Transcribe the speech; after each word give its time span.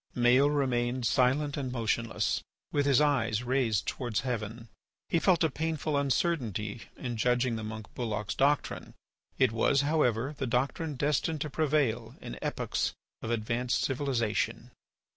Maël 0.15 0.49
remained 0.51 1.05
silent 1.05 1.55
and 1.55 1.71
motionless, 1.71 2.41
with 2.71 2.87
his 2.87 2.99
eyes 2.99 3.43
raised 3.43 3.85
towards 3.87 4.21
heaven; 4.21 4.67
he 5.09 5.19
felt 5.19 5.43
a 5.43 5.49
painful 5.51 5.95
uncertainty 5.95 6.81
in 6.97 7.17
judging 7.17 7.55
the 7.55 7.63
monk 7.63 7.85
Bulloch's 7.93 8.33
doctrine. 8.33 8.95
It 9.37 9.51
was, 9.51 9.81
however, 9.81 10.33
the 10.35 10.47
doctrine 10.47 10.95
destined 10.95 11.39
to 11.41 11.51
prevail 11.51 12.15
in 12.19 12.39
epochs 12.41 12.95
of 13.21 13.29
advanced 13.29 13.81
civilization. 13.83 14.71